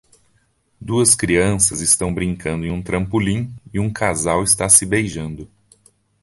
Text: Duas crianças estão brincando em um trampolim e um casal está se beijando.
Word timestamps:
Duas 0.81 1.13
crianças 1.13 1.79
estão 1.79 2.11
brincando 2.11 2.65
em 2.65 2.71
um 2.71 2.81
trampolim 2.81 3.53
e 3.71 3.79
um 3.79 3.93
casal 3.93 4.43
está 4.43 4.67
se 4.67 4.83
beijando. 4.83 5.47